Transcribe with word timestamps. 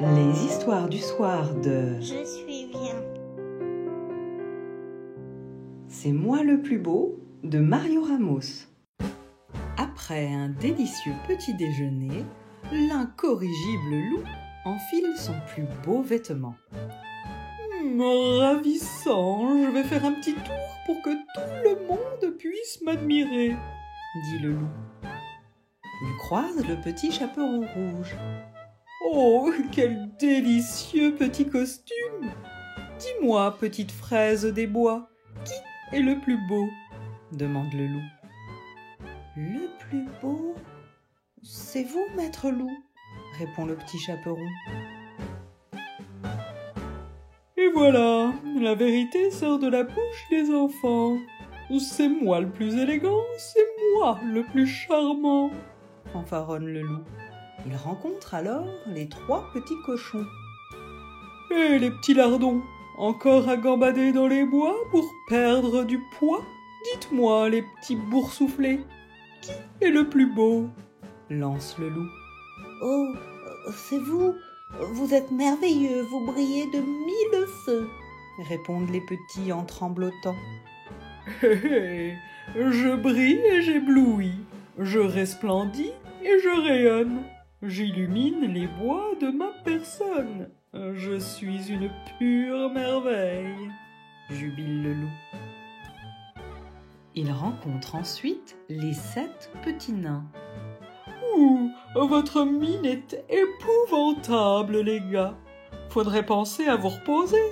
Les 0.00 0.44
histoires 0.44 0.88
du 0.88 0.98
soir 0.98 1.52
de 1.56 1.98
Je 2.00 2.24
suis 2.24 2.66
bien. 2.66 2.94
C'est 5.88 6.12
moi 6.12 6.44
le 6.44 6.62
plus 6.62 6.78
beau 6.78 7.18
de 7.42 7.58
Mario 7.58 8.04
Ramos. 8.04 8.68
Après 9.76 10.32
un 10.32 10.50
délicieux 10.50 11.14
petit 11.26 11.52
déjeuner, 11.54 12.24
l'incorrigible 12.70 13.96
loup 14.10 14.22
enfile 14.64 15.14
son 15.16 15.34
plus 15.48 15.66
beau 15.84 16.00
vêtement. 16.00 16.54
Hum, 17.82 18.00
ravissant, 18.00 19.64
je 19.64 19.70
vais 19.72 19.82
faire 19.82 20.04
un 20.04 20.12
petit 20.12 20.34
tour 20.34 20.54
pour 20.86 21.02
que 21.02 21.10
tout 21.10 21.64
le 21.64 21.88
monde 21.88 22.36
puisse 22.38 22.80
m'admirer, 22.84 23.56
dit 24.30 24.38
le 24.38 24.52
loup. 24.52 24.68
Il 25.02 26.16
croise 26.18 26.64
le 26.68 26.76
petit 26.80 27.10
chaperon 27.10 27.66
rouge. 27.74 28.14
Oh, 29.04 29.52
quel 29.72 30.10
délicieux 30.18 31.14
petit 31.14 31.48
costume 31.48 32.32
Dis-moi, 32.98 33.56
petite 33.58 33.92
fraise 33.92 34.44
des 34.44 34.66
bois, 34.66 35.08
qui 35.44 35.96
est 35.96 36.00
le 36.02 36.18
plus 36.20 36.38
beau? 36.48 36.66
demande 37.32 37.72
le 37.74 37.86
loup. 37.86 38.08
Le 39.36 39.68
plus 39.78 40.06
beau 40.20 40.54
C'est 41.42 41.84
vous, 41.84 42.04
maître 42.16 42.50
loup 42.50 42.76
répond 43.38 43.66
le 43.66 43.76
petit 43.76 43.98
chaperon. 43.98 44.48
Et 47.56 47.68
voilà, 47.72 48.32
la 48.60 48.74
vérité 48.74 49.30
sort 49.30 49.58
de 49.58 49.68
la 49.68 49.84
bouche 49.84 50.28
des 50.30 50.52
enfants. 50.52 51.18
C'est 51.78 52.08
moi 52.08 52.40
le 52.40 52.48
plus 52.48 52.74
élégant, 52.76 53.22
c'est 53.36 53.66
moi 53.94 54.18
le 54.24 54.42
plus 54.42 54.66
charmant, 54.66 55.50
fanfaronne 56.12 56.66
le 56.66 56.80
loup. 56.80 57.04
Il 57.66 57.76
rencontre 57.76 58.34
alors 58.34 58.66
les 58.86 59.08
trois 59.08 59.50
petits 59.52 59.80
cochons. 59.84 60.26
Et 61.50 61.78
les 61.78 61.90
petits 61.90 62.14
lardons, 62.14 62.62
encore 62.98 63.48
à 63.48 63.56
gambader 63.56 64.12
dans 64.12 64.26
les 64.26 64.44
bois 64.44 64.76
pour 64.90 65.04
perdre 65.28 65.84
du 65.84 66.00
poids? 66.18 66.42
Dites-moi, 66.92 67.48
les 67.48 67.62
petits 67.62 67.96
boursouflés, 67.96 68.80
qui 69.40 69.52
est 69.80 69.90
le 69.90 70.08
plus 70.08 70.32
beau? 70.32 70.68
lance 71.30 71.76
le 71.78 71.88
loup. 71.88 72.08
Oh, 72.82 73.14
c'est 73.72 73.98
vous. 73.98 74.34
Vous 74.92 75.14
êtes 75.14 75.30
merveilleux, 75.30 76.02
vous 76.02 76.26
brillez 76.26 76.66
de 76.66 76.78
mille 76.78 77.46
feux. 77.64 77.88
répondent 78.48 78.90
les 78.90 79.00
petits 79.00 79.52
en 79.52 79.64
tremblotant. 79.64 80.36
Hé 81.42 81.46
hé, 81.64 82.14
je 82.54 82.94
brille 82.94 83.40
et 83.44 83.62
j'éblouis, 83.62 84.34
je 84.78 84.98
resplendis 84.98 85.92
et 86.22 86.38
je 86.38 86.62
rayonne. 86.62 87.22
J'illumine 87.60 88.52
les 88.52 88.68
bois 88.68 89.14
de 89.20 89.30
ma 89.30 89.50
personne. 89.64 90.48
Je 90.72 91.18
suis 91.18 91.72
une 91.72 91.90
pure 92.16 92.70
merveille, 92.70 93.72
jubile 94.30 94.84
le 94.84 94.92
loup. 94.94 95.10
Il 97.16 97.32
rencontre 97.32 97.96
ensuite 97.96 98.56
les 98.68 98.92
sept 98.92 99.50
petits 99.64 99.92
nains. 99.92 100.24
Ouh, 101.36 101.72
votre 101.96 102.44
mine 102.44 102.84
est 102.84 103.24
épouvantable, 103.28 104.80
les 104.80 105.00
gars. 105.00 105.36
Faudrait 105.88 106.26
penser 106.26 106.68
à 106.68 106.76
vous 106.76 106.90
reposer. 106.90 107.42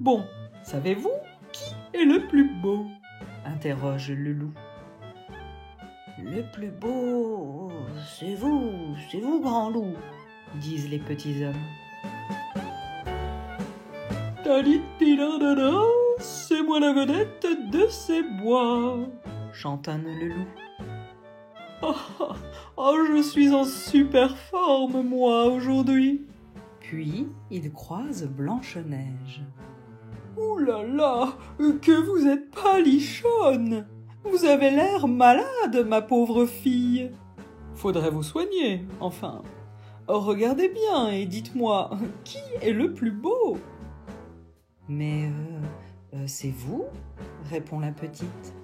Bon, 0.00 0.22
savez-vous 0.62 1.14
qui 1.52 1.74
est 1.94 2.04
le 2.04 2.26
plus 2.28 2.50
beau? 2.60 2.84
Interroge 3.46 4.10
le 4.10 4.34
loup. 4.34 4.52
Le 6.24 6.42
plus 6.52 6.70
beau, 6.70 7.70
c'est 8.18 8.34
vous, 8.34 8.94
c'est 9.10 9.20
vous, 9.20 9.40
grand 9.40 9.70
loup, 9.70 9.94
disent 10.56 10.90
les 10.90 10.98
petits 10.98 11.44
hommes. 11.44 11.54
C'est 16.18 16.62
moi 16.62 16.80
la 16.80 16.92
vedette 16.92 17.46
de 17.70 17.86
ces 17.88 18.22
bois, 18.22 18.98
chantonne 19.52 20.04
le 20.04 20.28
loup. 20.28 20.46
Oh, 21.82 21.94
oh, 22.76 22.98
je 23.08 23.22
suis 23.22 23.54
en 23.54 23.64
super 23.64 24.36
forme, 24.36 25.02
moi, 25.02 25.46
aujourd'hui. 25.46 26.26
Puis 26.80 27.28
il 27.50 27.72
croise 27.72 28.26
Blanche-Neige. 28.26 29.42
Ouh 30.36 30.58
là 30.58 30.82
là, 30.82 31.32
que 31.58 31.92
vous 31.92 32.26
êtes 32.26 32.50
palichonne 32.50 33.86
Vous 34.24 34.44
avez 34.44 34.70
l'air 34.70 35.08
malade, 35.08 35.84
ma 35.86 36.02
pauvre 36.02 36.46
fille. 36.46 37.10
Faudrait 37.74 38.10
vous 38.10 38.22
soigner, 38.22 38.84
enfin. 39.00 39.42
Regardez 40.08 40.68
bien 40.68 41.08
et 41.08 41.24
dites-moi, 41.24 41.90
qui 42.24 42.40
est 42.62 42.72
le 42.72 42.92
plus 42.92 43.12
beau? 43.12 43.56
Mais 44.88 45.24
euh, 45.24 46.16
euh, 46.16 46.24
c'est 46.26 46.50
vous? 46.50 46.84
répond 47.48 47.80
la 47.80 47.92
petite. 47.92 48.54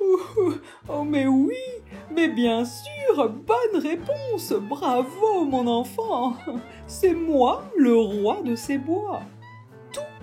Oh, 0.00 0.52
oh, 0.88 1.04
mais 1.04 1.26
oui, 1.26 1.56
mais 2.14 2.28
bien 2.28 2.64
sûr, 2.64 3.28
bonne 3.28 3.82
réponse, 3.82 4.52
bravo 4.52 5.44
mon 5.44 5.66
enfant, 5.66 6.34
c'est 6.86 7.14
moi 7.14 7.64
le 7.76 7.94
roi 7.94 8.40
de 8.42 8.54
ces 8.54 8.78
bois. 8.78 9.20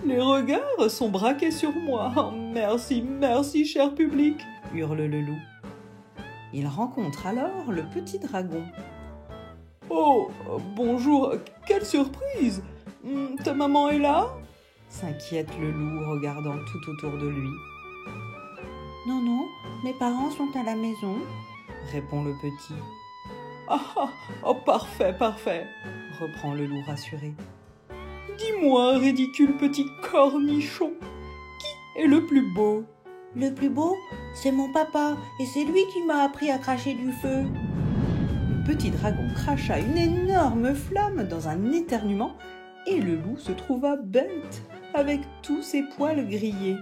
Les 0.04 0.20
regards 0.20 0.90
sont 0.90 1.08
braqués 1.08 1.50
sur 1.50 1.72
moi. 1.72 2.12
Oh, 2.16 2.30
merci, 2.32 3.02
merci, 3.02 3.64
cher 3.66 3.94
public, 3.94 4.36
hurle 4.74 5.02
le 5.04 5.20
loup. 5.20 5.38
Il 6.52 6.66
rencontre 6.66 7.26
alors 7.26 7.70
le 7.70 7.82
petit 7.82 8.18
dragon. 8.18 8.62
Oh, 9.90 10.28
bonjour, 10.74 11.34
quelle 11.66 11.84
surprise 11.84 12.62
Hmm, 13.04 13.36
Ta 13.44 13.54
maman 13.54 13.90
est 13.90 13.98
là? 14.00 14.26
S'inquiète 14.88 15.50
le 15.60 15.70
loup 15.70 16.10
regardant 16.10 16.56
tout 16.72 16.90
autour 16.90 17.18
de 17.18 17.28
lui. 17.28 17.48
Non, 19.06 19.20
non, 19.22 19.44
mes 19.84 19.92
parents 19.94 20.30
sont 20.30 20.48
à 20.58 20.64
la 20.64 20.74
maison, 20.74 21.16
répond 21.92 22.24
le 22.24 22.32
petit. 22.32 22.74
Ah 23.68 23.80
ah, 23.96 24.08
oh 24.44 24.54
parfait, 24.54 25.12
parfait, 25.16 25.66
reprend 26.20 26.54
le 26.54 26.66
loup 26.66 26.82
rassuré. 26.86 27.32
Dis-moi, 28.38 28.98
ridicule 28.98 29.56
petit 29.56 29.86
cornichon, 30.02 30.92
qui 31.60 32.02
est 32.02 32.06
le 32.06 32.26
plus 32.26 32.42
beau? 32.54 32.84
Le 33.34 33.50
plus 33.50 33.68
beau, 33.68 33.94
c'est 34.34 34.52
mon 34.52 34.72
papa, 34.72 35.16
et 35.40 35.46
c'est 35.46 35.64
lui 35.64 35.80
qui 35.92 36.02
m'a 36.02 36.22
appris 36.22 36.50
à 36.50 36.58
cracher 36.58 36.94
du 36.94 37.12
feu. 37.12 37.44
Le 37.44 38.64
petit 38.64 38.90
dragon 38.90 39.28
cracha 39.34 39.78
une 39.78 39.96
énorme 39.96 40.74
flamme 40.74 41.24
dans 41.28 41.48
un 41.48 41.72
éternuement, 41.72 42.36
et 42.86 43.00
le 43.00 43.16
loup 43.16 43.36
se 43.36 43.52
trouva 43.52 43.96
bête, 43.96 44.62
avec 44.94 45.20
tous 45.42 45.62
ses 45.62 45.82
poils 45.96 46.26
grillés. 46.28 46.78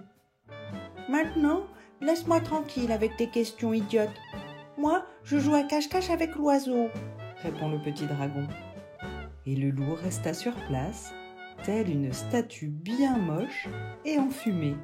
Maintenant, 1.09 1.63
laisse-moi 2.01 2.41
tranquille 2.41 2.93
avec 2.93 3.17
tes 3.17 3.29
questions 3.29 3.73
idiotes. 3.73 4.21
Moi, 4.79 5.05
je 5.23 5.39
joue 5.39 5.55
à 5.55 5.63
cache-cache 5.63 6.11
avec 6.11 6.35
l'oiseau, 6.35 6.89
répond 7.43 7.69
le 7.69 7.79
petit 7.79 8.07
dragon. 8.07 8.47
Et 9.47 9.57
le 9.57 9.71
loup 9.71 9.95
resta 9.95 10.35
sur 10.35 10.55
place, 10.69 11.13
telle 11.65 11.91
une 11.91 12.13
statue 12.13 12.69
bien 12.69 13.17
moche 13.17 13.69
et 14.05 14.19
enfumée? 14.19 14.77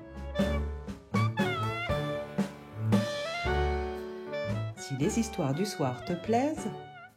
Si 4.76 4.96
les 4.98 5.18
histoires 5.18 5.54
du 5.54 5.66
soir 5.66 6.04
te 6.04 6.14
plaisent, 6.14 6.70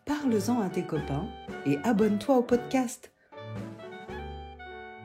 parle-en 0.06 0.62
à 0.62 0.70
tes 0.70 0.84
copains 0.84 1.28
et 1.66 1.78
abonne-toi 1.84 2.38
au 2.38 2.44
podcast. 2.44 3.12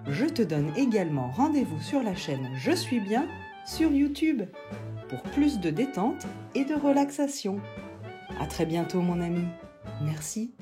Je 0.07 0.27
te 0.27 0.43
donne 0.43 0.73
également 0.77 1.31
rendez-vous 1.31 1.81
sur 1.81 2.03
la 2.03 2.15
chaîne 2.15 2.51
Je 2.57 2.73
suis 2.73 3.01
bien 3.01 3.27
sur 3.67 3.93
YouTube 3.93 4.43
pour 5.09 5.23
plus 5.23 5.61
de 5.61 5.71
détente 5.71 6.27
et 6.55 6.65
de 6.65 6.75
relaxation. 6.75 7.61
À 8.41 8.47
très 8.47 8.67
bientôt 8.67 9.01
mon 9.01 9.21
ami. 9.21 9.45
Merci. 10.03 10.53